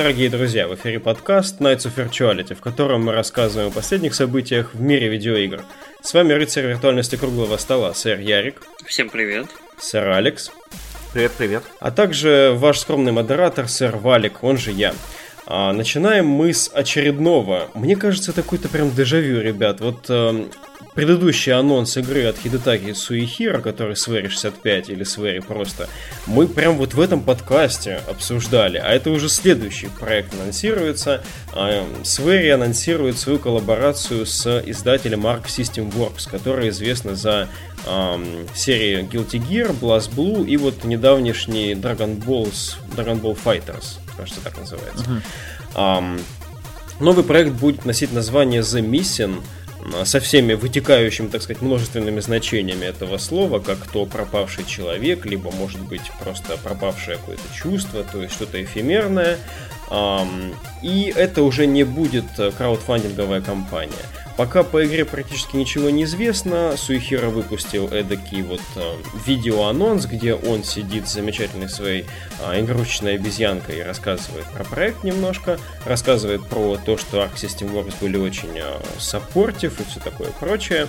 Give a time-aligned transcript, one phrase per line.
[0.00, 4.72] Дорогие друзья, в эфире подкаст Nights of Virtuality, в котором мы рассказываем о последних событиях
[4.72, 5.62] в мире видеоигр.
[6.00, 8.62] С вами рыцарь виртуальности круглого стола, сэр Ярик.
[8.86, 9.48] Всем привет.
[9.78, 10.52] Сэр Алекс.
[11.12, 11.64] Привет, привет.
[11.80, 14.94] А также ваш скромный модератор, сэр Валик, он же я.
[15.44, 17.68] А, начинаем мы с очередного.
[17.74, 19.82] Мне кажется, это какой-то прям дежавю, ребят.
[19.82, 20.46] Вот э,
[21.00, 25.88] предыдущий анонс игры от Хидетаки Суихира, который Свери 65 или Свери просто,
[26.26, 28.76] мы прям вот в этом подкасте обсуждали.
[28.76, 31.22] А это уже следующий проект анонсируется.
[31.54, 37.48] Э, Свери анонсирует свою коллаборацию с издателем Arc System Works, который известна за
[37.86, 44.42] э, серии Guilty Gear, Blast Blue и вот недавнешний Dragon Balls, Dragon Ball Fighters кажется,
[44.42, 45.04] так называется.
[45.04, 45.22] Uh-huh.
[45.76, 46.20] Um,
[47.00, 49.42] новый проект будет носить название The Missing
[50.04, 55.80] со всеми вытекающими, так сказать, множественными значениями этого слова, как то пропавший человек, либо, может
[55.80, 59.38] быть, просто пропавшее какое-то чувство, то есть что-то эфемерное.
[60.82, 62.24] И это уже не будет
[62.56, 63.92] краудфандинговая компания.
[64.36, 70.64] Пока по игре практически ничего не известно, Суихира выпустил эдакий вот э, видеоанонс, где он
[70.64, 72.06] сидит с замечательной своей
[72.40, 77.94] э, игрушечной обезьянкой и рассказывает про проект немножко, рассказывает про то, что Arc System Works
[78.00, 80.88] были очень э, саппортив и все такое прочее.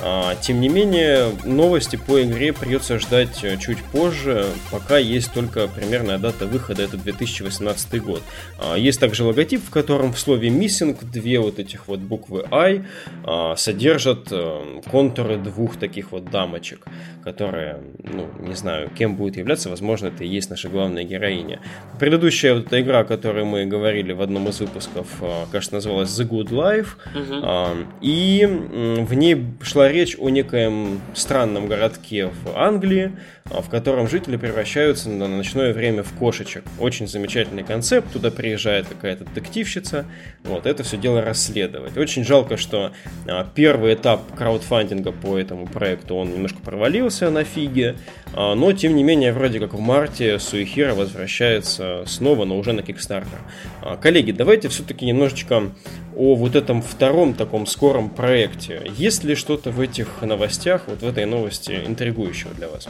[0.00, 5.66] А, тем не менее, новости по игре придется ждать э, чуть позже, пока есть только
[5.66, 8.22] примерная дата выхода, это 2018 год.
[8.60, 12.84] А, есть также логотип, в котором в слове missing две вот этих вот буквы I
[13.24, 16.86] а, содержат э, контуры двух таких вот дамочек,
[17.24, 21.60] которые, ну, не знаю, кем будет являться, возможно, это и есть наша главная героиня.
[21.98, 25.08] Предыдущая вот эта игра, о которой мы говорили в одном из выпусков,
[25.50, 27.88] кажется, называлась The Good Life, угу.
[28.00, 33.12] и в ней шла речь о некоем странном городке в Англии,
[33.50, 36.64] а, в котором жители превращаются на ночное время в кошечек.
[36.78, 40.04] Очень замечательный концепт, туда приезжает какая-то детективщица,
[40.44, 41.96] вот, это все дело расследовать.
[41.96, 42.92] Очень жалко, что
[43.26, 47.96] а, первый этап краудфандинга по этому проекту, он немножко провалился на фиге,
[48.34, 52.80] а, но, тем не менее, вроде как в марте Суихира возвращается снова, но уже на
[52.80, 53.98] Kickstarter.
[54.00, 55.72] Коллеги, давайте все-таки немножечко
[56.18, 58.82] о вот этом втором таком скором проекте.
[58.96, 62.88] Есть ли что-то в этих новостях, вот в этой новости интригующего для вас?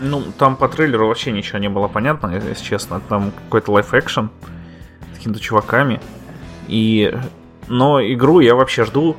[0.00, 3.00] Ну, там по трейлеру вообще ничего не было понятно, если честно.
[3.08, 4.30] Там какой-то лайф-экшен
[5.12, 6.00] с какими-то чуваками.
[6.68, 7.12] И...
[7.66, 9.16] Но игру я вообще жду.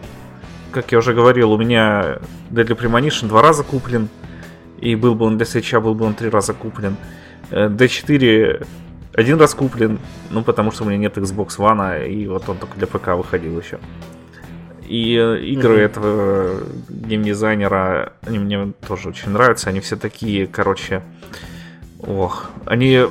[0.72, 2.20] Как я уже говорил, у меня
[2.50, 4.10] Deadly Premonition два раза куплен.
[4.80, 6.96] И был бы он для свеча, был бы он три раза куплен.
[7.52, 8.64] D4 э,
[9.14, 12.78] один раз куплен, ну потому что у меня нет Xbox One, и вот он только
[12.78, 13.80] для ПК выходил еще.
[14.88, 15.86] И э, игры mm-hmm.
[15.86, 19.70] этого геймдизайнера, они мне тоже очень нравятся.
[19.70, 21.02] Они все такие, короче,
[22.00, 23.06] ох, они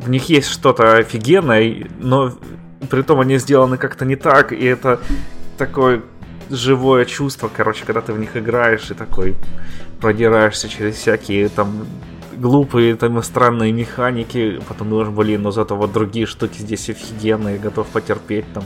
[0.00, 2.32] в них есть что-то офигенное, но
[2.90, 5.00] при том они сделаны как-то не так, и это
[5.56, 6.02] такое
[6.50, 9.34] живое чувство, короче, когда ты в них играешь и такой
[10.00, 11.86] продираешься через всякие там
[12.36, 17.86] глупые там странные механики, потом думаешь, блин, но зато вот другие штуки здесь офигенные, готов
[17.88, 18.64] потерпеть там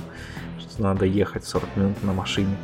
[0.79, 2.57] надо ехать 40 минут на машине.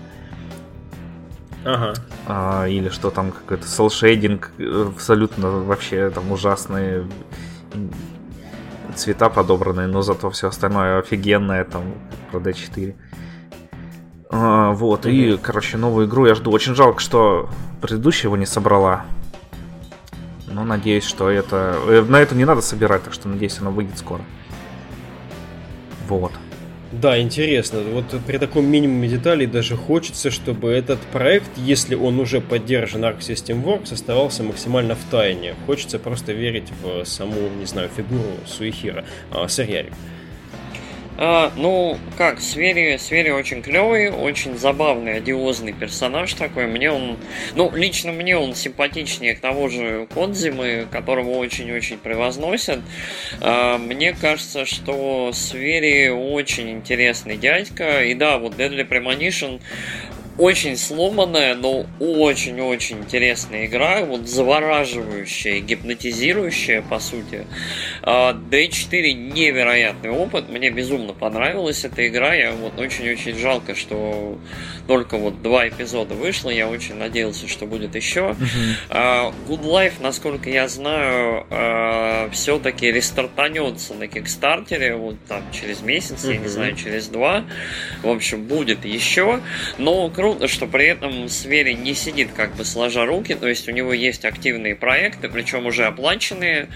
[1.65, 1.95] Ага.
[2.27, 4.51] А, или что там какой-то селшейдинг,
[4.89, 7.07] абсолютно вообще там ужасные
[8.95, 11.95] цвета подобранные, но зато все остальное офигенное там
[12.31, 12.95] про D4.
[14.31, 15.35] А, вот, mm-hmm.
[15.35, 16.51] и, короче, новую игру я жду.
[16.51, 17.49] Очень жалко, что
[17.81, 19.05] предыдущая его не собрала.
[20.49, 21.77] Но надеюсь, что это...
[21.87, 24.23] Э, на это не надо собирать, так что надеюсь, она выйдет скоро.
[26.09, 26.33] Вот.
[27.01, 27.81] Да, интересно.
[27.81, 33.19] Вот при таком минимуме деталей даже хочется, чтобы этот проект, если он уже поддержан Arc
[33.19, 35.55] System Works, оставался максимально в тайне.
[35.67, 39.05] Хочется просто верить в саму, не знаю, фигуру Суихира.
[39.31, 39.87] А, Сэр.
[41.17, 46.67] А, ну, как, Свери, Свери очень клевый, очень забавный, одиозный персонаж такой.
[46.67, 47.19] Мне он,
[47.55, 52.81] ну, лично мне он симпатичнее к того же Кодзимы, которого очень-очень превозносят.
[53.41, 58.05] А, мне кажется, что Свери очень интересный дядька.
[58.05, 59.61] И да, вот Deadly Premonition
[60.37, 67.47] очень сломанная, но очень-очень интересная игра, вот завораживающая, гипнотизирующая, по сути.
[68.03, 74.39] D4 а, невероятный опыт, мне безумно понравилась эта игра, я вот очень-очень жалко, что
[74.89, 78.35] только вот два эпизода вышло, я очень надеялся, что будет еще.
[78.91, 79.35] Uh-huh.
[79.49, 86.37] Good Life, насколько я знаю, а, все-таки рестартанется на Кикстартере, вот там через месяц, я
[86.37, 87.45] не знаю, через два.
[88.03, 89.41] В общем, будет еще.
[89.79, 93.69] Но, кроме круто, что при этом Свери не сидит как бы сложа руки, то есть
[93.69, 96.69] у него есть активные проекты, причем уже оплаченные.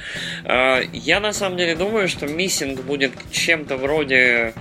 [0.44, 4.52] А, я на самом деле думаю, что миссинг будет чем-то вроде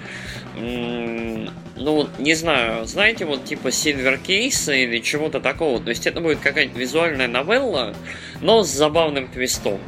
[0.56, 5.82] ну, не знаю, знаете, вот типа Silver Case или чего-то такого.
[5.82, 7.94] То есть это будет какая-то визуальная новелла,
[8.40, 9.82] но с забавным твистом.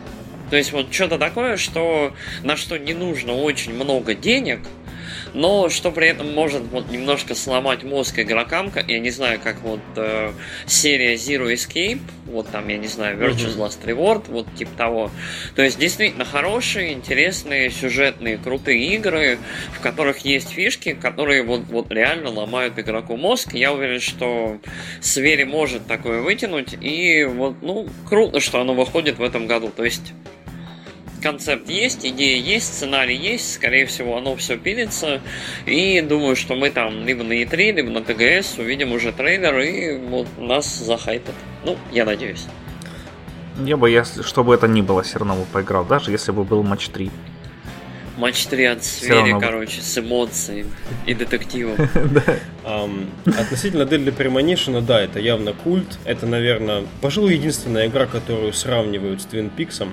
[0.50, 2.14] То есть вот что-то такое, что
[2.44, 4.60] на что не нужно очень много денег,
[5.34, 9.82] но что при этом может вот немножко сломать мозг игрокам, я не знаю, как вот
[9.96, 10.32] э,
[10.66, 15.12] серия Zero Escape, вот там, я не знаю, Virtuous Last Reward, вот типа того.
[15.56, 19.40] То есть действительно хорошие, интересные, сюжетные, крутые игры,
[19.74, 23.54] в которых есть фишки, которые вот, вот реально ломают игроку мозг.
[23.54, 24.60] Я уверен, что
[25.02, 29.72] Свери может такое вытянуть, и вот, ну, круто, что оно выходит в этом году.
[29.76, 30.14] То есть
[31.22, 35.22] концепт есть, идея есть, сценарий есть, скорее всего, оно все пилится.
[35.66, 39.98] И думаю, что мы там либо на E3, либо на ТГС увидим уже трейлер и
[39.98, 41.36] вот нас захайпят.
[41.64, 42.46] Ну, я надеюсь.
[43.66, 46.64] Я бы, если, чтобы это ни было, все равно бы поиграл, даже если бы был
[46.64, 47.12] матч 3.
[48.18, 50.70] Матч 3 от Свери, короче, с эмоциями
[51.06, 51.78] и детективом.
[53.26, 55.98] Относительно Deadly Premonition, да, это явно культ.
[56.04, 59.88] Это, наверное, пожалуй, единственная игра, которую сравнивают с Twin Peaks.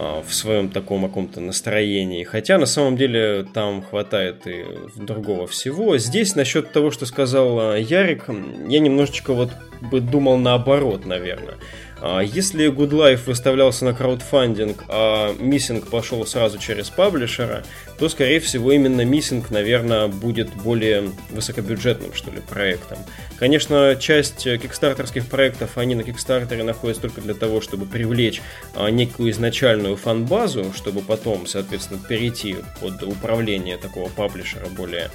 [0.00, 2.22] А, в своем таком каком-то настроении.
[2.22, 4.64] Хотя на самом деле там хватает и
[4.94, 5.98] другого всего.
[5.98, 8.26] Здесь насчет того, что сказал а, Ярик,
[8.68, 9.50] я немножечко вот
[9.80, 11.56] бы думал наоборот, наверное.
[12.00, 17.64] А, если Good Life выставлялся на краудфандинг, а миссинг пошел сразу через паблишера,
[17.98, 22.98] то, скорее всего, именно миссинг, наверное, будет более высокобюджетным, что ли, проектом.
[23.38, 28.42] Конечно, часть кикстартерских проектов, они на кикстартере находятся только для того, чтобы привлечь
[28.74, 35.10] а, некую изначальную фан-базу, чтобы потом, соответственно, перейти под управление такого паблишера более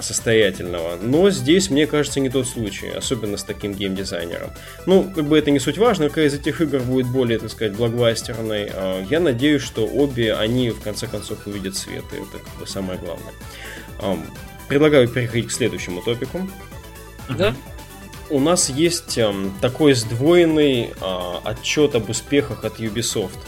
[0.00, 0.96] состоятельного.
[1.00, 4.50] Но здесь, мне кажется, не тот случай, особенно с таким геймдизайнером.
[4.86, 7.74] Ну, как бы это не суть важно, какая из этих игр будет более, так сказать,
[7.74, 8.70] блокбастерной.
[8.72, 12.66] А, я надеюсь, что обе они в конце концов увидят свет, и это как бы
[12.66, 13.32] самое главное.
[13.98, 14.18] А,
[14.68, 16.48] предлагаю переходить к следующему топику.
[17.28, 17.54] Да.
[18.30, 19.18] У нас есть
[19.60, 20.94] такой сдвоенный
[21.44, 23.38] отчет об успехах от Ubisoft.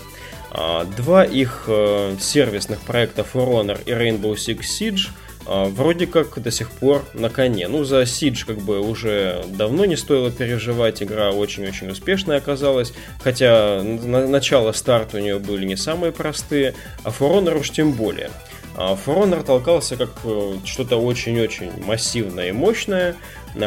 [0.96, 6.50] Два их э, сервисных проекта For Honor и Rainbow Six Siege– а, вроде как до
[6.50, 7.68] сих пор на коне.
[7.68, 12.92] Ну, за Siege как бы уже давно не стоило переживать, игра очень-очень успешная оказалась,
[13.22, 17.92] хотя на начало старт у нее были не самые простые, а For Honor уж тем
[17.92, 18.30] более.
[18.76, 23.14] А For Honor толкался как э, что-то очень-очень массивное и мощное,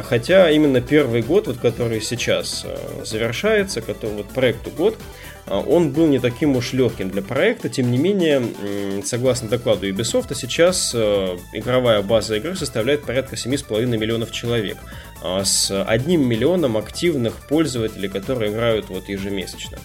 [0.04, 4.98] хотя именно первый год, вот который сейчас э, завершается, который вот проекту год,
[5.48, 7.70] а, он был не таким уж легким для проекта.
[7.70, 8.44] Тем не менее,
[9.04, 14.78] согласно докладу Ubisoft, сейчас э, игровая база игры составляет порядка 7,5 миллионов человек
[15.24, 19.80] а, с одним миллионом активных пользователей, которые играют вот ежемесячно.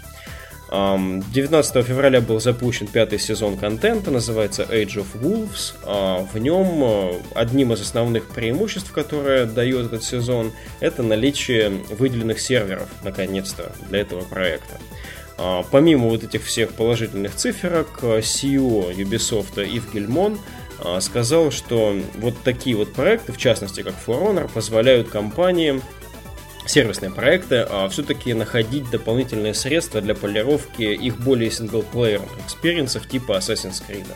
[0.72, 5.74] 19 февраля был запущен пятый сезон контента, называется Age of Wolves.
[5.84, 12.40] А, в нем э, одним из основных преимуществ, которое дает этот сезон, это наличие выделенных
[12.40, 14.78] серверов, наконец-то, для этого проекта.
[15.36, 20.38] А, помимо вот этих всех положительных циферок, CEO Ubisoft Ив Гельмон
[20.82, 25.82] а, сказал, что вот такие вот проекты, в частности как For Honor, позволяют компаниям
[26.66, 33.32] сервисные проекты а все-таки находить дополнительные средства для полировки их более синглплеерных experience ов типа
[33.32, 34.06] Assassin's Creed.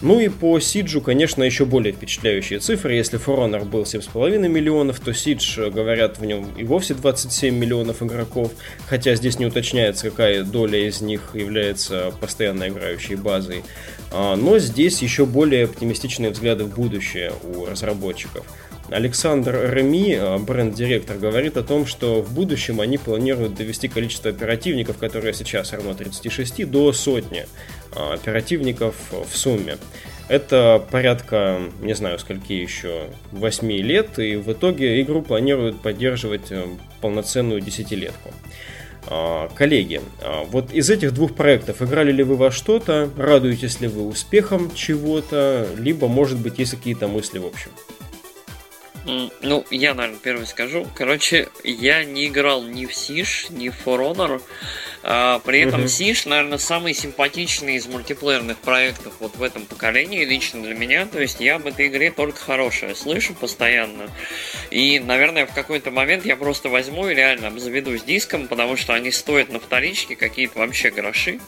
[0.00, 2.94] Ну и по Сиджу, конечно, еще более впечатляющие цифры.
[2.94, 7.56] Если For Honor был 7,5 миллионов, то Сидж, э, говорят, в нем и вовсе 27
[7.56, 8.52] миллионов игроков.
[8.86, 13.64] Хотя здесь не уточняется, какая доля из них является постоянно играющей базой.
[14.12, 18.46] А, но здесь еще более оптимистичные взгляды в будущее у разработчиков.
[18.90, 24.96] Александр Реми, э, бренд-директор, говорит о том, что в будущем они планируют довести количество оперативников,
[24.96, 27.44] которые сейчас равно 36, до сотни
[27.94, 29.76] э, оперативников в сумме.
[30.28, 36.64] Это порядка, не знаю, скольки еще, 8 лет, и в итоге игру планируют поддерживать э,
[37.00, 38.32] полноценную десятилетку.
[39.54, 40.02] Коллеги,
[40.48, 45.66] вот из этих двух проектов играли ли вы во что-то, радуетесь ли вы успехом чего-то,
[45.78, 47.70] либо, может быть, есть какие-то мысли в общем?
[49.08, 50.86] Ну, я, наверное, первый скажу.
[50.94, 54.42] Короче, я не играл ни в Сиш, ни в For Honor.
[55.02, 60.62] А, при этом Сиш, наверное, самый симпатичный из мультиплеерных проектов вот в этом поколении, лично
[60.62, 61.06] для меня.
[61.06, 64.10] То есть я об этой игре только хорошее слышу постоянно.
[64.70, 69.10] И, наверное, в какой-то момент я просто возьму и реально обзаведусь диском, потому что они
[69.10, 71.40] стоят на вторичке какие-то вообще гроши.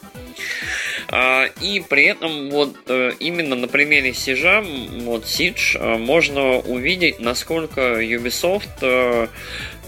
[1.09, 7.19] А, и при этом вот э, именно на примере Сижа, вот Siege, э, можно увидеть,
[7.19, 9.27] насколько Ubisoft э,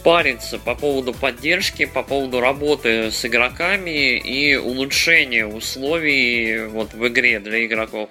[0.03, 7.41] париться по поводу поддержки, по поводу работы с игроками и улучшения условий вот в игре
[7.41, 8.11] для игроков.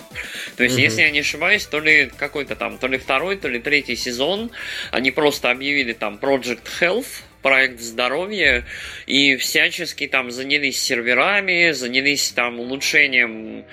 [0.57, 0.81] То есть, mm-hmm.
[0.81, 4.51] если я не ошибаюсь, то ли какой-то там, то ли второй, то ли третий сезон,
[4.91, 8.65] они просто объявили там Project Health, проект здоровья
[9.05, 13.65] и всячески там занялись серверами, занялись там улучшением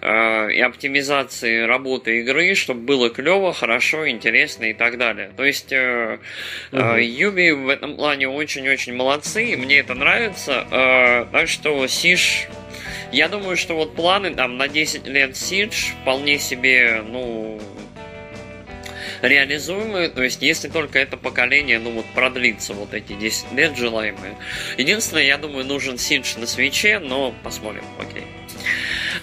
[0.00, 5.30] э, и оптимизацией работы игры, чтобы было клево, хорошо, интересно и так далее.
[5.36, 6.18] То есть э,
[6.72, 10.66] э, Юби в этом плане очень-очень молодцы, и мне это нравится.
[10.70, 12.46] Э, так что Сиш
[13.12, 17.60] я думаю, что вот планы там на 10 лет Сидж вполне себе, ну,
[19.22, 24.36] реализуемые, то есть если только это поколение, ну вот продлится вот эти 10 лет желаемые.
[24.76, 28.24] Единственное, я думаю, нужен Сидж на свече, но посмотрим, окей.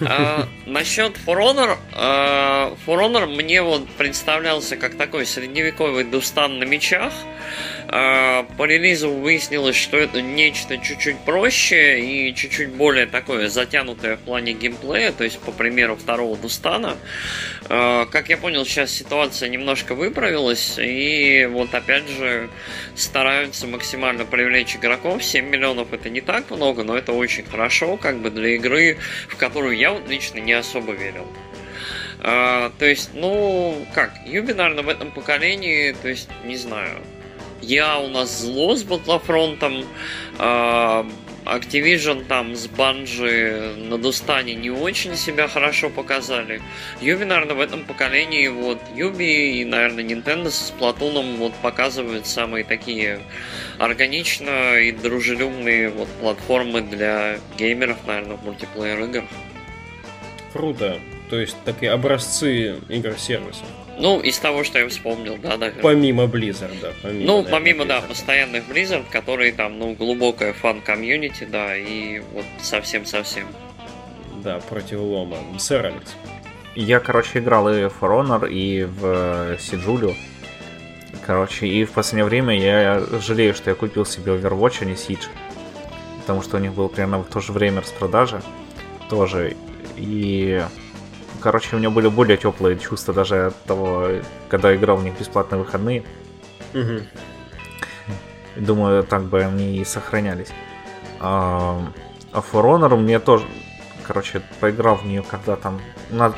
[0.02, 6.64] А, насчет For Honor, а, For Honor мне вот представлялся как такой средневековый дустан на
[6.64, 7.12] мечах.
[7.92, 14.20] А, по релизу выяснилось, что это нечто чуть-чуть проще и чуть-чуть более такое затянутое в
[14.20, 16.96] плане геймплея, то есть по примеру второго Дустана.
[17.68, 22.48] А, как я понял, сейчас ситуация немножко выправилась, и вот опять же
[22.94, 25.24] стараются максимально привлечь игроков.
[25.24, 29.34] 7 миллионов это не так много, но это очень хорошо, как бы для игры, в
[29.34, 31.26] которую я вот лично не особо верил.
[32.20, 37.00] Uh, то есть, ну, как, Юби, наверное, в этом поколении, то есть, не знаю,
[37.62, 39.84] я у нас зло с Батлофронтом,
[40.38, 41.10] uh,
[41.44, 46.62] Activision там с Банжи на Дустане не очень себя хорошо показали.
[47.00, 52.64] Юби, наверное, в этом поколении вот Юби и, наверное, Nintendo с Платуном вот показывают самые
[52.64, 53.20] такие
[53.78, 59.24] органично и дружелюбные вот платформы для геймеров, наверное, в мультиплеер играх.
[60.52, 61.00] Круто.
[61.30, 63.66] То есть такие образцы игр-сервисов.
[64.00, 65.70] Ну, из того, что я вспомнил, да, да.
[65.82, 66.92] Помимо Blizzard, да.
[67.02, 67.88] Помимо, ну, наверное, помимо, Blizzard.
[67.88, 73.46] да, постоянных Blizzard, которые там, ну, глубокая фан-комьюнити, да, и вот совсем-совсем.
[74.42, 75.36] Да, против лома.
[75.58, 76.14] Сэр Алекс.
[76.74, 80.14] Я, короче, играл и в For Honor, и в Сиджулю.
[81.26, 85.28] Короче, и в последнее время я жалею, что я купил себе Overwatch, а не Siege.
[86.20, 88.42] Потому что у них был примерно в то же время распродажа.
[89.08, 89.56] Тоже.
[89.96, 90.62] И
[91.40, 94.08] короче, у меня были более теплые чувства даже от того,
[94.48, 96.04] когда играл в них бесплатные выходные.
[96.74, 97.00] Угу.
[98.56, 100.48] Думаю, так бы они и сохранялись.
[101.18, 101.80] А,
[102.32, 103.44] а For Honor мне тоже,
[104.06, 105.80] короче, поиграл в нее, когда там,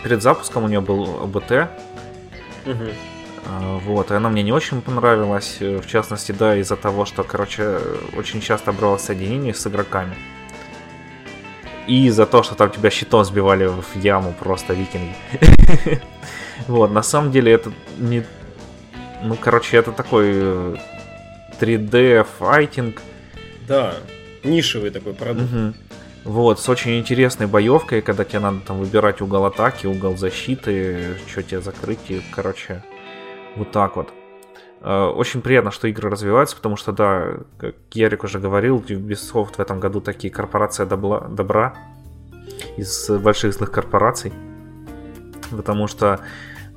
[0.02, 1.68] перед запуском у нее был БТ.
[2.66, 2.88] Угу.
[3.46, 7.78] А, вот, и она мне не очень понравилась, в частности, да, из-за того, что, короче,
[8.16, 10.14] очень часто брало соединение с игроками.
[11.86, 15.14] И за то, что там тебя щитом сбивали в яму просто викинги.
[16.68, 18.24] Вот, на самом деле это не...
[19.24, 20.78] Ну, короче, это такой
[21.60, 23.02] 3D э, файтинг.
[23.66, 23.94] Да,
[24.44, 25.50] нишевый такой продукт.
[26.24, 31.42] Вот, с очень интересной боевкой, когда тебе надо там выбирать угол атаки, угол защиты, что
[31.42, 32.84] тебе закрыть, и, короче,
[33.56, 34.12] вот так вот.
[34.82, 39.60] Э, очень приятно, что игры развиваются, потому что, да, как Ярик уже говорил, Ubisoft в
[39.60, 41.74] этом году такие корпорация добла, добра
[42.76, 44.32] из больших злых корпораций.
[45.52, 46.20] Потому что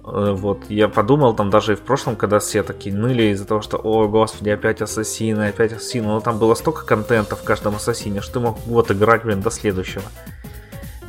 [0.04, 3.62] э, вот я подумал там даже и в прошлом, когда все такие ныли из-за того,
[3.62, 6.08] что, о, господи, опять ассасины, опять ассасины.
[6.08, 9.50] Но там было столько контента в каждом ассасине, что ты мог вот играть, блин, до
[9.50, 10.04] следующего.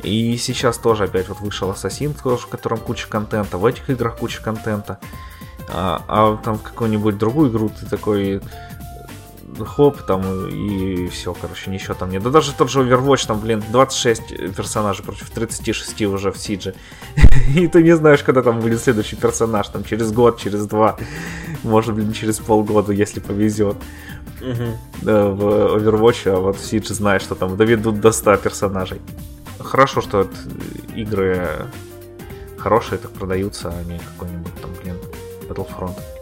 [0.01, 4.41] И сейчас тоже опять вот вышел Ассасин, в котором куча контента, в этих играх куча
[4.41, 4.99] контента.
[5.69, 8.41] А, а там в какую-нибудь другую игру ты такой
[9.65, 12.23] хоп, там и все, короче, ничего там нет.
[12.23, 16.75] Да даже тот же Overwatch, там, блин, 26 персонажей против 36 уже в Сидже.
[17.55, 20.97] и ты не знаешь, когда там будет следующий персонаж, там через год, через два,
[21.63, 23.77] может, блин, через полгода, если повезет.
[24.39, 29.01] В Overwatch, а вот в Siege знаешь, что там доведут до 100 персонажей.
[29.59, 30.27] Хорошо, что
[30.95, 31.49] игры
[32.57, 34.86] хорошие так продаются, а не какой-нибудь там, блин,
[35.47, 36.16] Battlefront.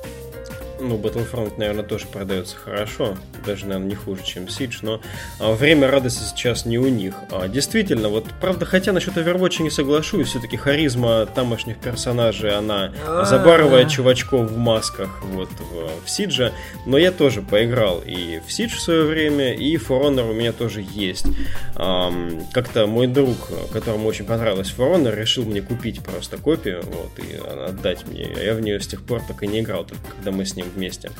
[0.79, 3.17] Ну, Battlefront, наверное, тоже продается хорошо.
[3.45, 5.01] Даже, наверное, не хуже, чем Siege, но
[5.39, 7.15] а, время радости сейчас не у них.
[7.31, 12.91] А, действительно, вот, правда, хотя насчет Overwatch не соглашусь, все-таки харизма тамошних персонажей, она
[13.23, 16.51] забарывает чувачков в масках вот в, в Siege,
[16.85, 20.51] но я тоже поиграл и в Siege в свое время, и For Honor у меня
[20.51, 21.25] тоже есть.
[21.75, 22.11] А,
[22.51, 23.37] как-то мой друг,
[23.71, 28.27] которому очень понравилась For Honor, решил мне купить просто копию, вот, и отдать мне.
[28.43, 30.64] Я в нее с тех пор так и не играл, только когда мы с ним
[30.65, 31.11] приедем вместе.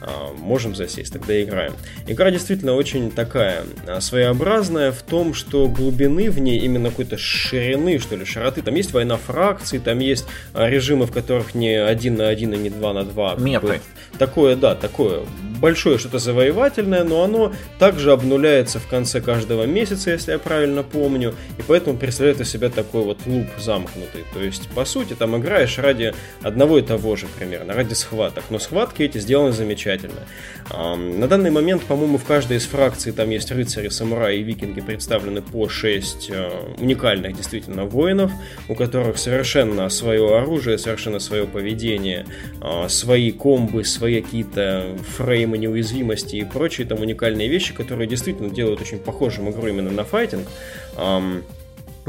[0.00, 1.74] А, можем засесть, тогда играем.
[2.06, 7.98] Игра действительно очень такая а, своеобразная в том, что глубины в ней, именно какой-то ширины,
[7.98, 8.62] что ли, широты.
[8.62, 12.56] Там есть война фракций, там есть а, режимы, в которых не один на один и
[12.56, 13.34] не два на два.
[13.36, 13.80] Меты.
[14.18, 15.24] Такое, да, такое
[15.60, 21.34] большое что-то завоевательное, но оно также обнуляется в конце каждого месяца, если я правильно помню,
[21.58, 24.24] и поэтому представляет из себя такой вот луп замкнутый.
[24.32, 28.58] То есть, по сути, там играешь ради одного и того же примерно, ради схваток, но
[28.58, 30.26] схватки эти сделаны замечательно.
[30.70, 35.42] На данный момент, по-моему, в каждой из фракций там есть рыцари, самураи и викинги представлены
[35.42, 38.30] по 6 э, уникальных действительно воинов,
[38.68, 42.26] у которых совершенно свое оружие, совершенно свое поведение,
[42.60, 48.80] а, свои комбы, свои какие-то фреймы неуязвимости и прочие там уникальные вещи, которые действительно делают
[48.80, 50.46] очень похожим игру именно на файтинг.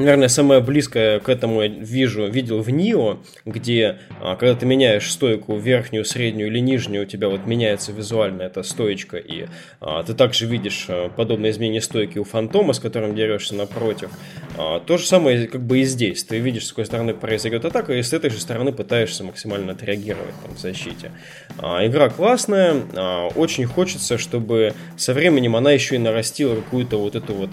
[0.01, 5.12] Наверное, самое близкое к этому я вижу, видел в Нио, где, а, когда ты меняешь
[5.12, 9.46] стойку верхнюю, среднюю или нижнюю, у тебя вот меняется визуально эта стоечка, и
[9.79, 14.10] а, ты также видишь а, подобное изменение стойки у Фантома, с которым дерешься напротив.
[14.58, 16.24] А, то же самое как бы и здесь.
[16.24, 20.34] Ты видишь, с какой стороны произойдет атака, и с этой же стороны пытаешься максимально отреагировать
[20.43, 21.12] там, в защите.
[21.60, 27.15] А, игра классная, а, очень хочется, чтобы со временем она еще и нарастила какую-то вот
[27.15, 27.51] эту вот,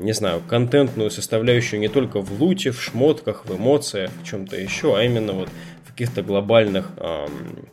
[0.00, 4.96] не знаю, контентную составляющую не только в луте, в шмотках, в эмоциях, в чем-то еще,
[4.96, 5.48] а именно вот
[5.84, 6.90] в каких-то глобальных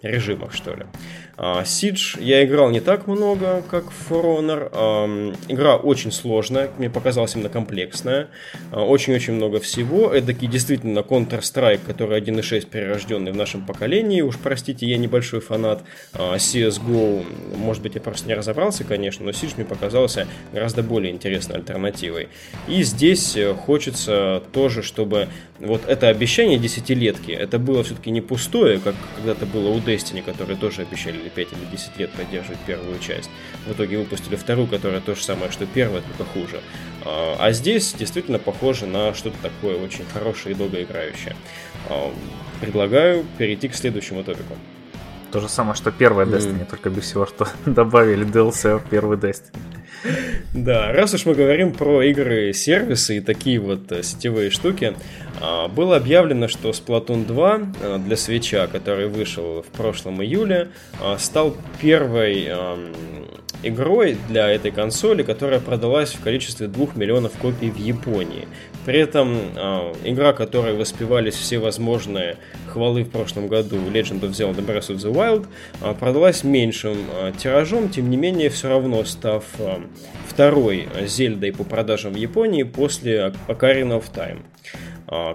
[0.02, 0.86] режимах, что ли.
[1.38, 5.36] А, Siege я играл не так много, как For Honor.
[5.48, 8.30] Игра очень сложная, мне показалась именно комплексная.
[8.72, 10.14] А, очень-очень много всего.
[10.14, 14.22] Эдакий действительно Counter-Strike, который 1.6 перерожденный в нашем поколении.
[14.22, 17.26] Уж простите, я небольшой фанат а, CSGO.
[17.58, 22.30] Может быть, я просто не разобрался, конечно, но Siege мне показался гораздо более интересной альтернативой.
[22.68, 25.28] И здесь э, хочется тоже, чтобы
[25.60, 30.58] вот это обещание десятилетки, это было все-таки не пустое, как когда-то было у Destiny, которые
[30.58, 33.30] тоже обещали или 5 или 10 лет поддерживать первую часть.
[33.66, 36.62] В итоге выпустили вторую, которая то же самое, что первая, только хуже.
[37.04, 41.36] А, а здесь действительно похоже на что-то такое очень хорошее и долгоиграющее.
[41.90, 42.14] А,
[42.62, 44.56] предлагаю перейти к следующему топику.
[45.36, 46.70] То же самое, что первая Destiny, mm.
[46.70, 49.52] только без всего, что добавили DLC в первый Destiny.
[50.54, 54.96] Да, раз уж мы говорим про игры-сервисы и такие вот э, сетевые штуки,
[55.42, 60.70] а, было объявлено, что Splatoon 2 э, для свеча, который вышел в прошлом июле,
[61.02, 62.50] а, стал первой
[63.62, 68.48] игрой для этой консоли, которая продалась в количестве 2 миллионов копий в Японии.
[68.86, 74.64] При этом э, игра, которой воспевались все возможные хвалы в прошлом году, Legend of Zelda
[74.64, 75.48] Breath of the Wild,
[75.82, 79.44] э, продалась меньшим э, тиражом, тем не менее, все равно став
[80.28, 84.42] второй Зельдой по продажам в Японии после Ocarina of Time.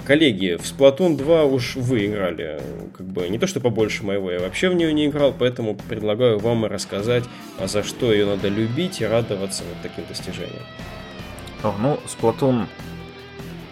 [0.04, 2.60] Коллеги, в Splatoon 2 уж вы играли,
[2.96, 6.40] как бы не то что побольше моего, я вообще в нее не играл, поэтому предлагаю
[6.40, 7.22] вам рассказать,
[7.64, 10.64] за что ее надо любить и радоваться вот таким достижениям.
[11.62, 12.66] Ну, Splatoon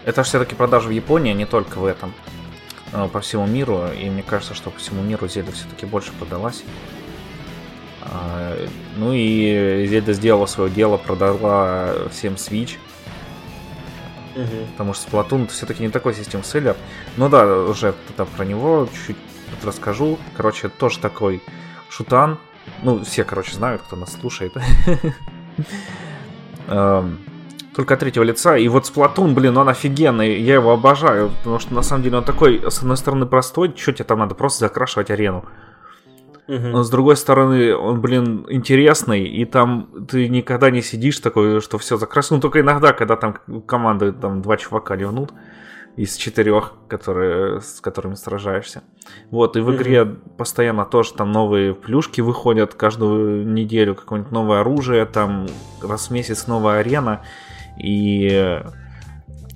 [0.08, 2.14] это же все-таки продажи в Японии, а не только в этом.
[2.92, 3.82] Э, по всему миру.
[3.88, 6.64] И мне кажется, что по всему миру Зельда все-таки больше продалась.
[8.00, 8.56] А,
[8.96, 12.76] ну и Зельда сделала свое дело, продала всем Switch.
[14.34, 14.66] Угу.
[14.72, 16.76] Потому что Splatoon все-таки не такой систем селлер.
[17.18, 19.16] Ну да, уже тогда про него чуть-чуть
[19.62, 20.18] расскажу.
[20.38, 21.42] Короче, тоже такой
[21.90, 22.38] шутан.
[22.82, 24.54] Ну, все, короче, знают, кто нас слушает.
[27.78, 28.56] Только от третьего лица.
[28.56, 30.40] И вот Сплатун, блин, он офигенный.
[30.40, 31.30] Я его обожаю.
[31.38, 33.72] Потому что на самом деле он такой, с одной стороны, простой.
[33.76, 34.34] Что тебе там надо?
[34.34, 35.44] Просто закрашивать арену.
[36.48, 41.78] Но с другой стороны, он, блин, интересный, и там ты никогда не сидишь такой, что
[41.78, 42.38] все закрашено.
[42.38, 45.32] Ну, только иногда, когда там команды, там два чувака ливнут
[45.94, 48.82] из четырех, которые, с которыми сражаешься.
[49.30, 55.06] Вот, и в игре постоянно тоже там новые плюшки выходят каждую неделю, какое-нибудь новое оружие,
[55.06, 55.46] там
[55.80, 57.22] раз в месяц новая арена.
[57.82, 58.60] И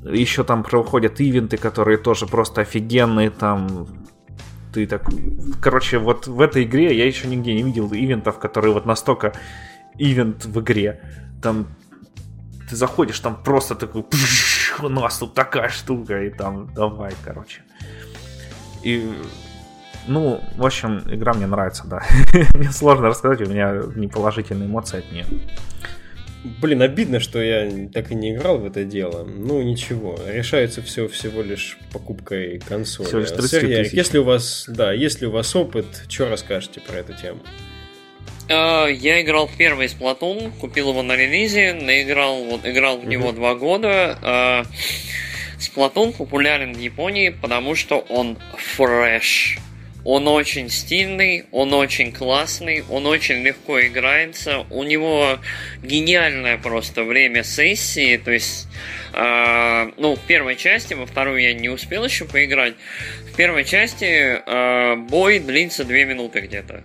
[0.05, 3.87] еще там проходят ивенты, которые тоже просто офигенные, там
[4.73, 5.05] ты так...
[5.61, 9.33] Короче, вот в этой игре я еще нигде не видел ивентов, которые вот настолько
[9.99, 11.01] ивент в игре.
[11.43, 11.67] Там
[12.69, 14.05] ты заходишь, там просто такой,
[14.83, 17.63] у нас тут такая штука, и там давай, короче.
[18.83, 19.13] И,
[20.09, 22.03] ну, в общем, игра мне нравится, да.
[22.55, 25.27] мне сложно рассказать, у меня неположительные эмоции от нее.
[26.45, 29.25] Блин, обидно, что я так и не играл в это дело.
[29.25, 30.19] Ну, ничего.
[30.27, 33.07] Решается все всего лишь покупкой консоли.
[33.07, 36.97] Всего лишь 30 Сергей, если у вас, да, если у вас опыт, что расскажете про
[36.99, 37.41] эту тему?
[38.49, 43.31] А, я играл в первый Splatoon, купил его на релизе, наиграл, вот, играл в него
[43.31, 44.19] два года.
[45.61, 49.59] Splatoon а, популярен в Японии, потому что он фреш.
[50.05, 55.39] Он очень стильный, он очень классный, он очень легко играется, у него
[55.83, 58.67] гениальное просто время сессии, то есть,
[59.13, 62.75] э, ну, в первой части, во вторую я не успел еще поиграть,
[63.33, 66.83] в первой части э, бой длится 2 минуты где-то.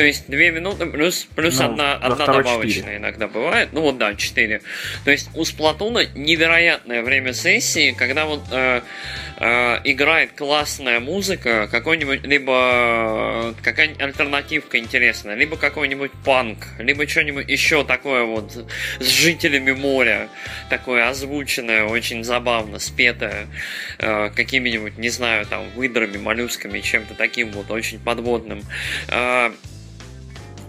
[0.00, 2.96] То есть две минуты плюс, плюс ну, одна, одна добавочная 4.
[2.96, 3.68] иногда бывает.
[3.72, 4.62] Ну вот да, 4.
[5.04, 8.80] То есть у Сплатуна невероятное время сессии, когда вот э,
[9.36, 17.50] э, играет классная музыка, какой-нибудь, либо э, какая-нибудь альтернативка интересная, либо какой-нибудь панк, либо что-нибудь
[17.50, 18.66] еще такое вот
[19.00, 20.30] с жителями моря,
[20.70, 23.48] такое озвученное, очень забавно, спетое,
[23.98, 28.62] э, какими-нибудь, не знаю, там, выдрами, моллюсками, чем-то таким вот очень подводным.
[29.08, 29.52] Э,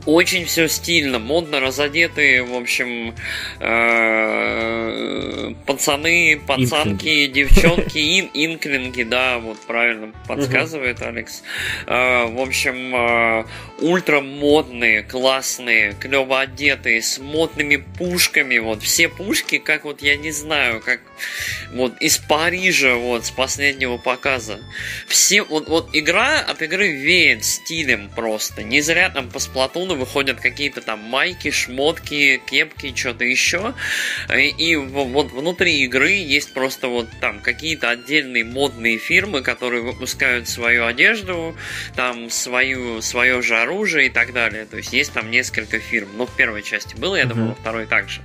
[0.05, 3.13] очень все стильно, модно разодетые, в общем,
[3.59, 11.43] э, пацаны, пацанки, девчонки, ин, инклинги, да, вот правильно подсказывает Алекс.
[11.87, 13.45] Э, в общем, э,
[13.79, 20.31] ультра модные, классные, клево одетые, с модными пушками, вот все пушки, как вот я не
[20.31, 21.01] знаю, как
[21.73, 24.59] вот из Парижа, вот с последнего показа.
[25.07, 28.63] Все, вот, вот игра от игры веет стилем просто.
[28.63, 33.73] Не зря там по сплатуну выходят какие-то там майки, шмотки, кепки, что-то еще.
[34.29, 40.47] И, и вот внутри игры есть просто вот там какие-то отдельные модные фирмы, которые выпускают
[40.47, 41.55] свою одежду,
[41.95, 44.65] там свою, свое же оружие и так далее.
[44.65, 46.09] То есть есть там несколько фирм.
[46.15, 48.21] Ну, в первой части было, я думаю, во второй также.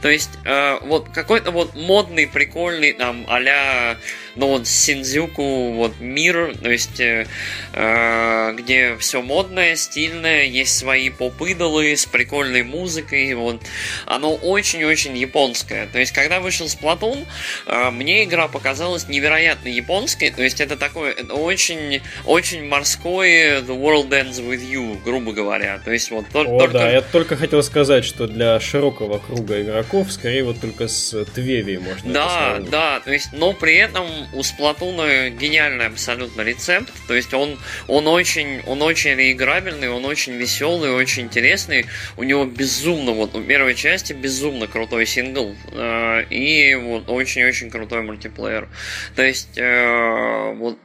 [0.00, 3.96] То есть э, вот какой-то вот модный, прикольный там а
[4.34, 7.26] ну вот Синдзюку вот мир, то есть э,
[7.72, 13.60] э, где все модное, стильное, есть свои поп-идолы с прикольной музыкой, вот.
[14.06, 15.86] Оно очень-очень японское.
[15.86, 17.26] То есть, когда вышел Splatoon,
[17.66, 23.78] э, мне игра показалась невероятно японской, то есть это такое, это очень, очень морское The
[23.78, 25.80] World Ends With You, грубо говоря.
[25.84, 26.72] То есть вот О, только...
[26.72, 31.78] да, я только хотел сказать, что для широкого круга игроков, скорее вот только с Твеви
[31.78, 36.92] можно Да, да, то есть, но при этом у Сплатуна гениальный абсолютно рецепт.
[37.06, 37.58] То есть он,
[37.88, 41.86] он очень, он очень реиграбельный, он очень веселый, очень интересный.
[42.16, 45.54] У него безумно, вот у первой части безумно крутой сингл.
[45.72, 48.68] Э, и вот очень-очень крутой мультиплеер.
[49.16, 50.78] То есть э, вот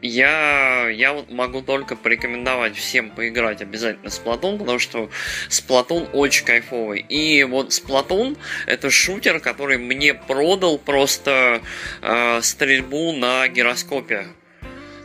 [0.00, 5.10] я, я вот могу только порекомендовать всем поиграть обязательно с Splatoon, потому что
[5.48, 7.00] Splatoon очень кайфовый.
[7.08, 11.62] И вот Splatoon это шутер, который мне продал просто
[12.02, 14.26] э, стрельбу на гироскопе.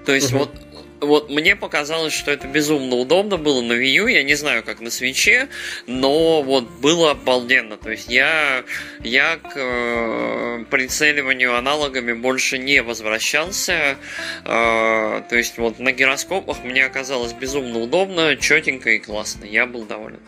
[0.05, 0.39] То есть угу.
[0.39, 0.62] вот
[1.05, 4.79] вот мне показалось, что это безумно удобно было на Wii U, я не знаю, как
[4.79, 5.49] на свече,
[5.87, 7.77] но вот было обалденно.
[7.77, 8.63] То есть я,
[9.03, 13.97] я к э, прицеливанию аналогами больше не возвращался.
[14.45, 19.45] Э, то есть вот на гироскопах мне оказалось безумно удобно, четенько и классно.
[19.45, 20.19] Я был доволен.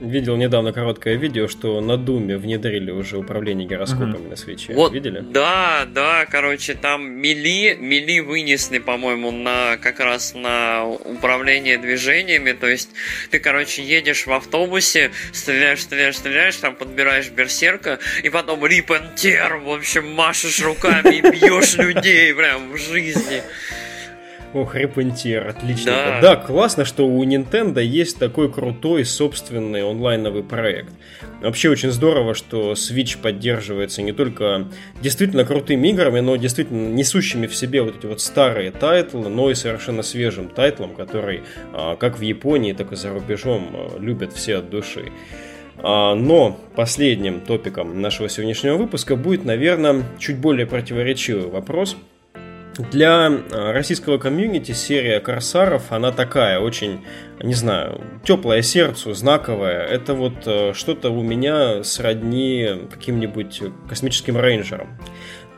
[0.00, 4.28] Видел недавно короткое видео, что на Думе внедрили уже управление гироскопами угу.
[4.30, 4.72] на свече.
[4.74, 5.20] Вот, Видели?
[5.20, 12.52] Да, да, короче, там мили, мили вынесли, по-моему, на как раз на управление движениями.
[12.52, 12.90] То есть
[13.30, 19.70] ты, короче, едешь в автобусе, стреляешь, стреляешь, стреляешь, там подбираешь берсерка, и потом рип в
[19.70, 23.42] общем, машешь руками и бьешь людей прям в жизни.
[24.54, 25.92] Ох, Репентир, отлично.
[25.92, 26.20] Да.
[26.22, 30.90] да, классно, что у Nintendo есть такой крутой собственный онлайновый проект.
[31.42, 34.68] Вообще очень здорово, что Switch поддерживается не только
[35.02, 39.54] действительно крутыми играми, но действительно несущими в себе вот эти вот старые тайтлы, но и
[39.54, 41.42] совершенно свежим тайтлом, который
[41.74, 45.12] а, как в Японии, так и за рубежом а, любят все от души.
[45.76, 51.98] А, но последним топиком нашего сегодняшнего выпуска будет, наверное, чуть более противоречивый вопрос–
[52.82, 57.04] для э, российского комьюнити серия Корсаров, она такая, очень,
[57.42, 59.84] не знаю, теплое сердцу, знаковая.
[59.84, 64.98] Это вот э, что-то у меня сродни каким-нибудь космическим рейнджером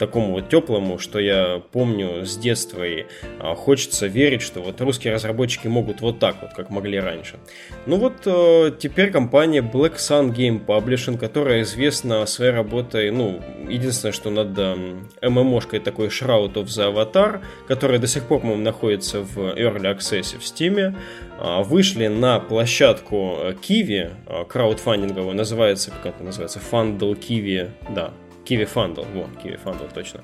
[0.00, 3.04] такому вот теплому, что я помню с детства и
[3.38, 7.38] а, хочется верить, что вот русские разработчики могут вот так вот, как могли раньше.
[7.86, 14.12] Ну вот а, теперь компания Black Sun Game Publishing, которая известна своей работой, ну, единственное,
[14.12, 14.74] что над а,
[15.22, 20.38] ММОшкой такой Shroud of the Avatar, которая до сих пор, по-моему, находится в Early Access
[20.38, 20.96] в Steam,
[21.38, 23.36] а, вышли на площадку
[23.68, 28.14] Kiwi, краудфандинговую, называется, как это называется, Fundle Kiwi, да,
[28.50, 30.20] Kiwi Fundle, вот, Kiwi Fundle, точно,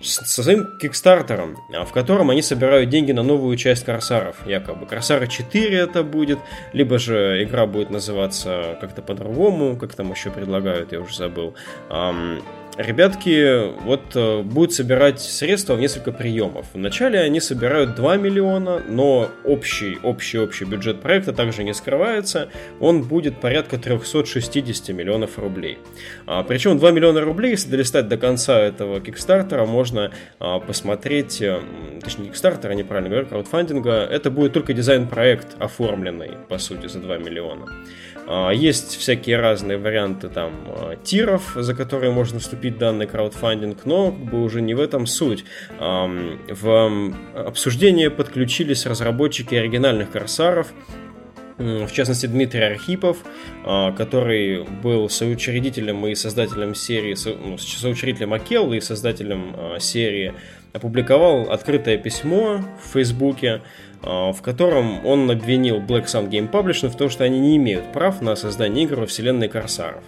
[0.00, 4.86] со своим кикстартером, а, в котором они собирают деньги на новую часть Корсаров, якобы.
[4.86, 6.38] Корсары 4 это будет,
[6.72, 11.54] либо же игра будет называться как-то по-другому, как там еще предлагают, я уже забыл.
[12.78, 16.66] Ребятки вот э, будут собирать средства в несколько приемов.
[16.72, 22.48] Вначале они собирают 2 миллиона, но общий, общий, общий бюджет проекта также не скрывается.
[22.78, 25.78] Он будет порядка 360 миллионов рублей.
[26.26, 31.60] А, причем 2 миллиона рублей, если долистать до конца этого кикстартера, можно а, посмотреть, э,
[32.00, 37.66] точнее кикстартера, неправильно говорю, краудфандинга, это будет только дизайн-проект оформленный, по сути, за 2 миллиона.
[38.30, 44.12] А, есть всякие разные варианты там а, тиров, за которые можно вступить данный краудфандинг, но
[44.12, 45.44] как бы уже не в этом суть.
[45.78, 50.68] В обсуждение подключились разработчики оригинальных корсаров,
[51.56, 53.16] в частности Дмитрий Архипов,
[53.64, 60.34] а, который был соучредителем и создателем серии, ну, соучредителем Акеллы и создателем серии,
[60.74, 63.62] опубликовал открытое письмо в Фейсбуке,
[64.02, 68.20] в котором он обвинил Black Sun Game Publishing в том, что они не имеют прав
[68.20, 70.02] на создание игр во вселенной Корсаров.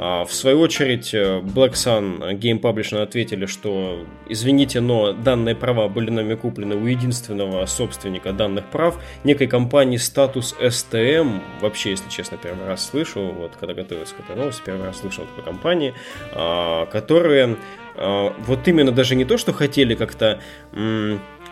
[0.00, 5.88] А, в свою очередь, э, Black Sun Game Publishing ответили, что извините, но данные права
[5.88, 12.38] были нами куплены у единственного собственника данных прав, некой компании статус STM, вообще, если честно,
[12.38, 15.92] первый раз слышу, вот когда готовился к этой новости, первый раз слышал такой компании,
[16.32, 17.56] а, которые
[17.96, 20.38] вот именно даже не то, что хотели как-то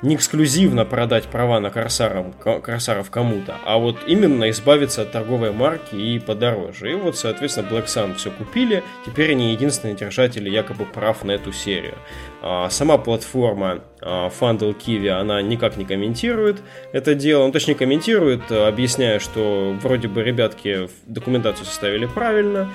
[0.02, 2.26] не эксклюзивно продать права на Корсаров,
[2.62, 6.92] Корсаров кому-то, а вот именно избавиться от торговой марки и подороже.
[6.92, 11.52] И вот, соответственно, Black Sun все купили, теперь они единственные держатели якобы прав на эту
[11.52, 11.94] серию.
[12.42, 18.50] А сама платформа а, Fundle Kiwi, она никак не комментирует это дело, ну, точнее комментирует,
[18.50, 22.70] объясняя, что вроде бы ребятки документацию составили правильно,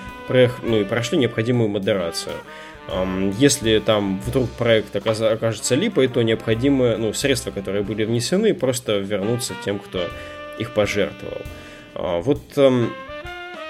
[0.63, 2.35] ну и прошли необходимую модерацию.
[3.37, 9.53] Если там вдруг проект окажется липой, то необходимы ну, средства, которые были внесены, просто вернуться
[9.63, 10.09] тем, кто
[10.59, 11.41] их пожертвовал.
[11.95, 12.41] А, вот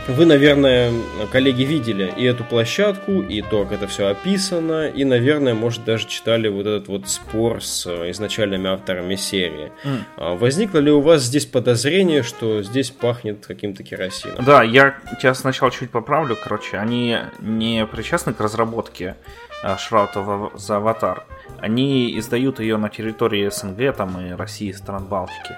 [0.07, 0.91] вы, наверное,
[1.31, 6.07] коллеги, видели и эту площадку, и то, как это все описано, и, наверное, может, даже
[6.07, 9.71] читали вот этот вот спор с э, изначальными авторами серии.
[9.83, 10.37] Mm.
[10.37, 14.43] Возникло ли у вас здесь подозрение, что здесь пахнет каким-то керосином?
[14.43, 16.35] Да, я тебя сначала чуть поправлю.
[16.41, 19.15] Короче, они не причастны к разработке
[19.63, 21.25] э, Shroud за Аватар.
[21.59, 25.57] Они издают ее на территории СНГ там, и России, стран Балтики.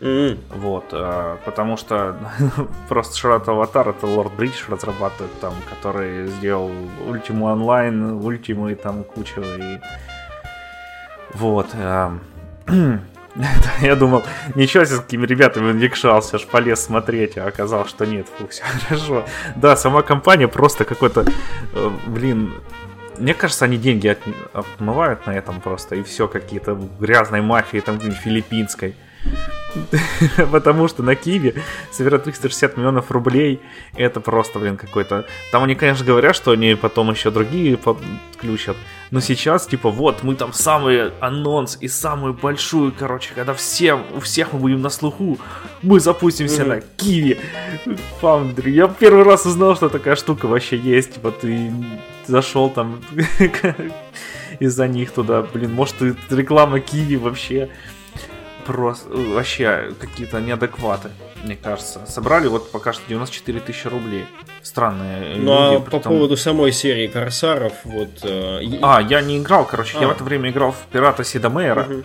[0.00, 0.38] Mm-hmm.
[0.56, 2.16] Вот, э, потому что
[2.88, 6.70] просто Шрат Аватар это Лорд Бридж разрабатывает там, который сделал
[7.06, 9.78] Ультиму онлайн, Ультиму и там кучу и
[11.34, 11.68] вот.
[11.74, 12.10] Э,
[13.82, 14.22] я думал,
[14.54, 18.48] ничего себе, с какими ребятами он якшался, аж полез смотреть, а оказалось, что нет, фу,
[18.48, 19.24] все хорошо.
[19.56, 21.24] Да, сама компания просто какой-то,
[21.74, 22.54] э, блин,
[23.18, 24.18] мне кажется, они деньги от,
[24.52, 28.94] отмывают на этом просто, и все, какие-то грязной мафии, там, филиппинской.
[30.50, 31.54] Потому что на Киеве
[31.90, 33.60] собирают 360 миллионов рублей.
[33.94, 35.26] Это просто, блин, какой-то...
[35.52, 38.76] Там они, конечно, говорят, что они потом еще другие подключат.
[39.10, 44.20] Но сейчас, типа, вот, мы там самый анонс и самую большую, короче, когда всем, у
[44.20, 45.38] всех мы будем на слуху,
[45.82, 47.38] мы запустимся на Киеве
[48.20, 48.70] Foundry.
[48.70, 51.14] Я первый раз узнал, что такая штука вообще есть.
[51.14, 51.72] Типа, ты
[52.26, 53.00] зашел там
[54.60, 55.96] из-за них туда, блин, может,
[56.30, 57.68] реклама Киви вообще
[58.72, 61.10] просто вообще какие-то неадекваты,
[61.42, 62.06] мне кажется.
[62.06, 64.26] Собрали вот пока что 94 тысячи рублей.
[64.62, 66.12] Странные Ну а люди, а по том...
[66.12, 68.10] поводу самой серии Корсаров, вот...
[68.22, 68.60] Э...
[68.82, 70.02] А, я не играл, короче, а.
[70.02, 71.82] я в это время играл в Пирата Сидомейра.
[71.82, 72.04] Угу.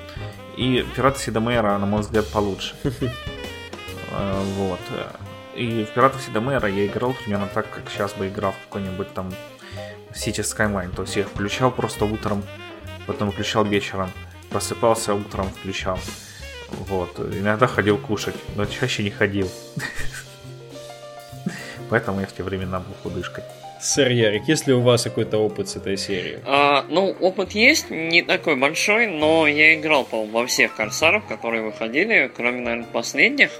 [0.58, 2.76] И Пирата Сидомейра, на мой взгляд, получше.
[4.18, 4.80] Э, вот.
[5.56, 9.34] И в Пиратов Сидомейра я играл примерно так, как сейчас бы играл в какой-нибудь там
[10.14, 10.96] City Skyline.
[10.96, 12.44] То есть я включал просто утром,
[13.08, 14.10] потом включал вечером,
[14.50, 15.98] просыпался утром, включал.
[16.88, 17.20] Вот.
[17.20, 19.50] Иногда ходил кушать, но чаще не ходил.
[21.90, 23.44] Поэтому я в те времена был худышкой.
[23.82, 26.40] Сэр Ярик, есть ли у вас какой-то опыт с этой серии?
[26.46, 31.62] А, ну, опыт есть, не такой большой, но я играл, по во всех корсарах, которые
[31.62, 33.52] выходили, кроме, наверное, последних.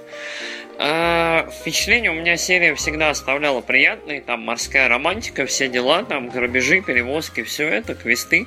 [0.78, 6.80] А, впечатление у меня серия всегда оставляла приятные, там морская романтика, все дела, там грабежи,
[6.80, 8.46] перевозки, все это, квесты.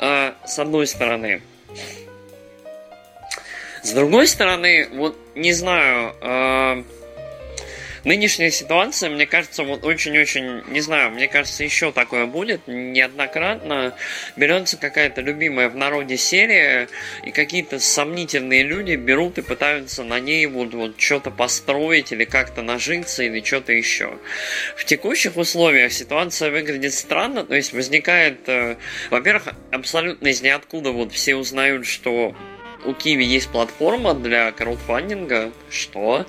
[0.00, 1.40] А, с одной стороны.
[3.88, 6.82] С другой стороны, вот не знаю, э,
[8.04, 13.94] нынешняя ситуация, мне кажется, вот очень-очень, не знаю, мне кажется, еще такое будет неоднократно.
[14.36, 16.88] Берется какая-то любимая в народе серия,
[17.24, 22.60] и какие-то сомнительные люди берут и пытаются на ней вот, вот что-то построить или как-то
[22.60, 24.18] нажиться или что-то еще.
[24.76, 28.76] В текущих условиях ситуация выглядит странно, то есть возникает, э,
[29.08, 32.36] во-первых, абсолютно из ниоткуда вот все узнают, что
[32.84, 35.52] у Киви есть платформа для краудфандинга.
[35.70, 36.26] Что?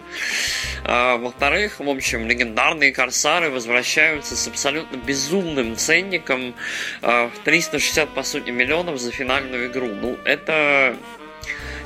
[0.84, 6.56] А, во-вторых, в общем, легендарные корсары возвращаются с абсолютно безумным ценником
[7.02, 9.88] а, в 360, по сути, миллионов за финальную игру.
[9.88, 10.96] Ну, это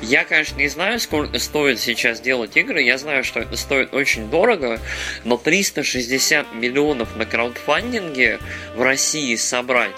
[0.04, 2.82] я, конечно, не знаю, сколько стоит сейчас делать игры.
[2.82, 4.82] Я знаю, что это стоит очень дорого,
[5.23, 8.39] но 360 миллионов на краудфандинге
[8.76, 9.95] в России собрать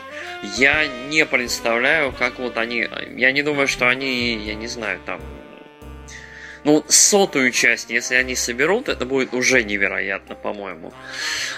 [0.58, 2.88] я не представляю, как вот они...
[3.16, 5.22] Я не думаю, что они, я не знаю, там...
[6.64, 10.94] Ну, сотую часть, если они соберут, это будет уже невероятно, по-моему.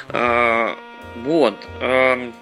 [0.10, 0.78] А,
[1.16, 1.56] вот.
[1.82, 2.34] А,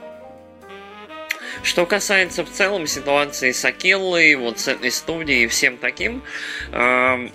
[1.62, 6.24] что касается в целом ситуации с Акеллой, вот с этой студией и всем таким,
[6.72, 7.30] э,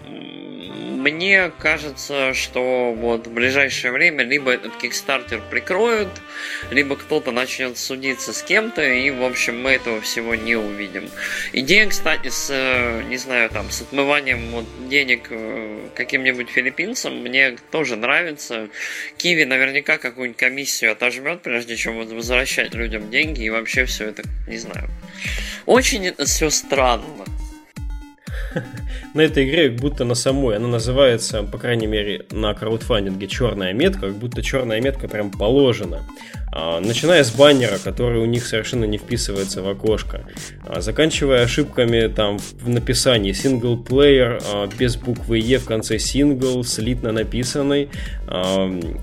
[1.00, 6.08] мне кажется, что вот в ближайшее время либо этот Кикстартер прикроют,
[6.70, 11.08] либо кто-то начнет судиться с кем-то, и, в общем, мы этого всего не увидим.
[11.52, 12.50] Идея, кстати, с,
[13.08, 18.68] не знаю, там, с отмыванием вот, денег э, каким-нибудь филиппинцам мне тоже нравится.
[19.16, 24.22] Киви наверняка какую-нибудь комиссию отожмет, прежде чем вот возвращать людям деньги, и вообще все это,
[24.46, 24.90] не знаю.
[25.64, 27.24] Очень это все странно.
[29.14, 30.56] на этой игре, как будто на самой.
[30.56, 36.02] Она называется, по крайней мере, на краудфандинге черная метка, как будто черная метка прям положена.
[36.52, 40.24] А, начиная с баннера, который у них совершенно не вписывается в окошко,
[40.66, 47.12] а, заканчивая ошибками там в написании player а, без буквы Е в конце single, слитно
[47.12, 47.88] написанной.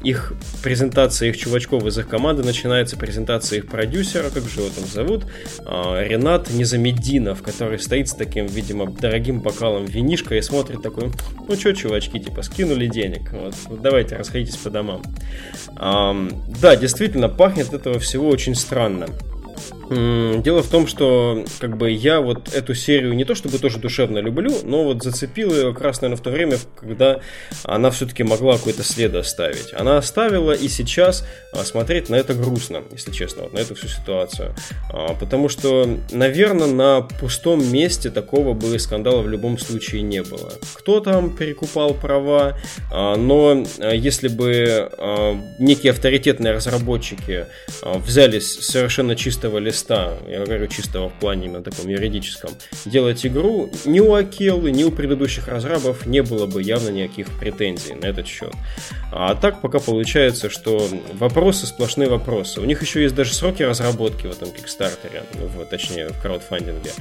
[0.04, 0.34] Их
[0.64, 5.26] презентация их чувачков из их команды начинается презентация их продюсера, как же его там зовут,
[5.60, 11.12] Ренат Незамединов, который стоит с таким, видимо, дорогим бокалом винишка и смотрит такой,
[11.46, 15.02] ну что, чувачки, типа, скинули денег, вот, давайте расходитесь по домам.
[15.76, 19.08] Да, действительно, пахнет этого всего очень странно.
[19.90, 24.20] Дело в том, что как бы я вот эту серию не то чтобы тоже душевно
[24.20, 27.22] люблю, но вот зацепил ее как раз, наверное, в то время, когда
[27.64, 29.74] она все-таки могла какой-то след оставить.
[29.74, 33.88] Она оставила, и сейчас а, смотреть на это грустно, если честно, вот на эту всю
[33.88, 34.54] ситуацию.
[34.92, 40.52] А, потому что, наверное, на пустом месте такого бы скандала в любом случае не было.
[40.74, 42.58] Кто там перекупал права,
[42.92, 44.92] а, но если бы
[45.60, 47.46] некие авторитетные разработчики
[47.82, 52.52] взялись совершенно чистого листа листа, я говорю чистого в плане именно таком юридическом,
[52.86, 57.94] делать игру, ни у Акелы, ни у предыдущих разрабов не было бы явно никаких претензий
[57.94, 58.54] на этот счет.
[59.12, 62.60] А так пока получается, что вопросы сплошные вопросы.
[62.60, 66.92] У них еще есть даже сроки разработки в этом Кикстартере, в, точнее в краудфандинге.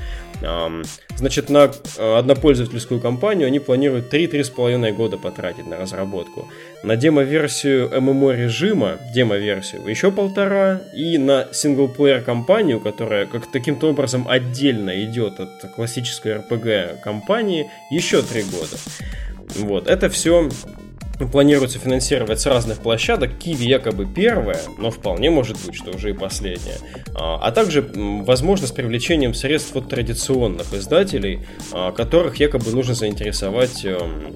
[1.17, 6.49] Значит, на э, однопользовательскую компанию они планируют 3-3,5 года потратить на разработку.
[6.83, 14.27] На демо-версию MMO режима, демо-версию, еще полтора, и на синглплеер компанию, которая как таким-то образом
[14.29, 18.77] отдельно идет от классической RPG компании, еще 3 года.
[19.59, 20.49] Вот, это все
[21.25, 23.39] планируется финансировать с разных площадок.
[23.39, 26.77] Киви якобы первая, но вполне может быть, что уже и последняя.
[27.15, 31.41] А, а также, возможно, с привлечением средств от традиционных издателей,
[31.73, 34.35] а, которых якобы нужно заинтересовать эм,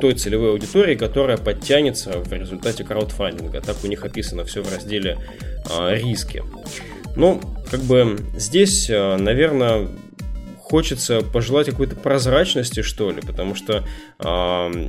[0.00, 3.60] той целевой аудитории, которая подтянется в результате краудфандинга.
[3.60, 5.18] Так у них описано все в разделе
[5.70, 6.42] а, «Риски».
[7.16, 9.88] Ну, как бы здесь, наверное,
[10.64, 13.84] хочется пожелать какой-то прозрачности, что ли, потому что
[14.18, 14.24] э,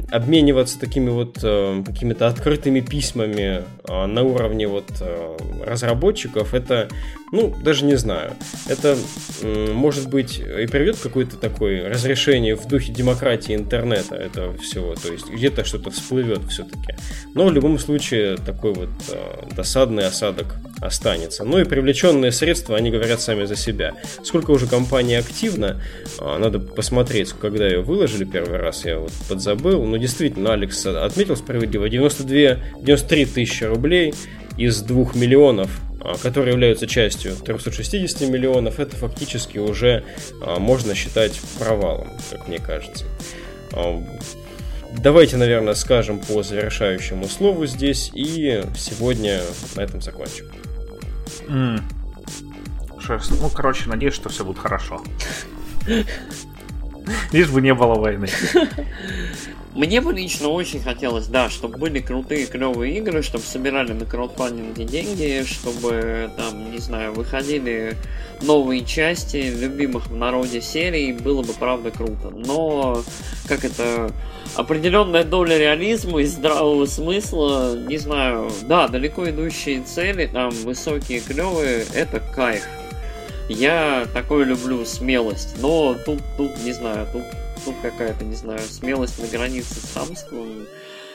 [0.10, 6.88] обмениваться такими вот э, какими-то открытыми письмами э, на уровне вот э, разработчиков, это,
[7.34, 8.34] ну, даже не знаю,
[8.70, 8.98] это
[9.42, 14.96] э, может быть и приведет к какое-то такое разрешение в духе демократии интернета этого всего,
[14.96, 16.96] то есть где-то что-то всплывет все-таки.
[17.34, 21.44] Но в любом случае такой вот э, досадный осадок останется.
[21.44, 23.94] Ну и привлеченные средства, они говорят сами за себя.
[24.24, 25.82] Сколько уже компания активна,
[26.20, 29.84] а, надо посмотреть, когда ее выложили первый раз, я вот подзабыл.
[29.86, 34.14] Но действительно, Алекс отметил справедливо, 92, 93 тысячи рублей
[34.58, 35.70] из 2 миллионов
[36.02, 40.04] а, которые являются частью 360 миллионов, это фактически уже
[40.42, 43.06] а, можно считать провалом, как мне кажется.
[44.98, 49.42] Давайте, наверное, скажем по завершающему слову здесь, и сегодня
[49.76, 50.46] на этом закончим.
[51.48, 51.82] Mm.
[53.42, 55.04] Ну, короче, надеюсь, что все будет хорошо.
[57.32, 58.28] Лишь бы не было войны.
[59.76, 64.86] Мне бы лично очень хотелось, да, чтобы были крутые, клевые игры, чтобы собирали на краудфандинге
[64.86, 67.98] деньги, чтобы там, не знаю, выходили
[68.42, 72.30] новые части любимых в народе серий, было бы правда круто.
[72.30, 73.04] Но,
[73.50, 74.14] как это,
[74.56, 81.86] определенная доля реализма и здравого смысла, не знаю, да, далеко идущие цели, там, высокие, клевые,
[81.94, 82.66] это кайф.
[83.48, 87.24] Я такое люблю смелость, но тут, тут не знаю, тут,
[87.64, 90.66] тут какая-то, не знаю, смелость на границе с хамством.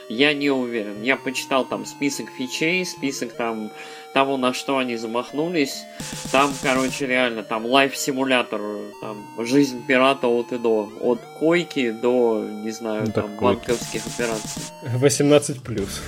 [0.09, 1.03] Я не уверен.
[1.03, 3.71] Я почитал там список фичей, список там
[4.13, 5.85] того, на что они замахнулись.
[6.33, 8.61] Там, короче, реально, там лайф-симулятор,
[9.01, 10.91] там, жизнь пирата от и до.
[11.01, 14.63] От койки до, не знаю, ну, там, банковских операций.
[14.83, 16.03] 18 плюс.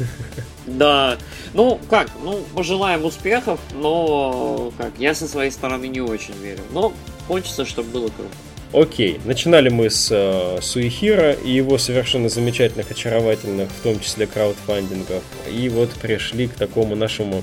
[0.67, 1.19] Да.
[1.55, 6.63] Ну, как, ну, пожелаем успехов, но, как, я со своей стороны не очень верю.
[6.73, 6.93] Но
[7.27, 8.31] хочется, чтобы было круто.
[8.73, 15.23] Окей, начинали мы с э, Суихира и его совершенно замечательных, очаровательных, в том числе краудфандингов.
[15.51, 17.43] И вот пришли к такому нашему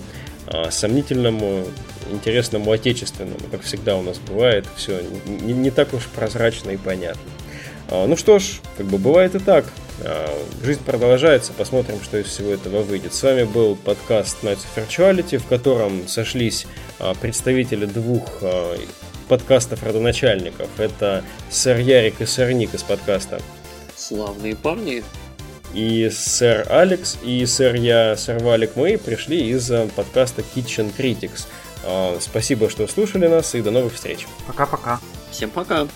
[0.70, 1.66] сомнительному,
[2.12, 3.40] интересному, отечественному.
[3.52, 7.22] Как всегда у нас бывает, все не, не так уж прозрачно и понятно.
[7.90, 9.66] А, ну что ж, как бы бывает и так.
[10.04, 10.30] А,
[10.64, 13.14] жизнь продолжается, посмотрим, что из всего этого выйдет.
[13.14, 16.68] С вами был подкаст Nights of Virtuality, в котором сошлись
[17.00, 18.78] а, представители двух а,
[19.28, 20.68] подкастов родоначальников.
[20.78, 23.42] Это сэр Ярик и сэр Ник из подкаста.
[23.96, 25.04] Славные парни.
[25.74, 31.48] И сэр Алекс, и сэр Я, сэр Валик, мы пришли из э, подкаста Kitchen Critics.
[31.84, 34.28] А, спасибо, что слушали нас, и до новых встреч.
[34.48, 35.00] Пока-пока.
[35.32, 35.88] Всем пока.